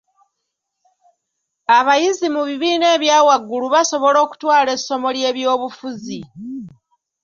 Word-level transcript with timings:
Abayizi 1.77 2.27
mu 2.35 2.41
bibiina 2.49 2.85
ebya 2.95 3.17
waggulu 3.27 3.65
basobola 3.75 4.17
okutwala 4.25 4.69
essomo 4.77 5.07
ly'ebyobufuzi. 5.15 6.19